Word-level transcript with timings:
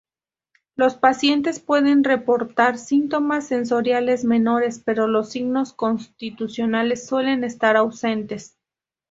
Los 0.75 0.95
pacientes 0.95 1.59
pueden 1.59 2.03
reportar 2.03 2.79
síntomas 2.79 3.45
sensoriales 3.45 4.25
menores, 4.25 4.81
pero 4.83 5.05
los 5.05 5.29
signos 5.29 5.73
constitucionales 5.73 7.05
suelen 7.05 7.43
estar 7.43 7.77
ausentes. 7.77 8.57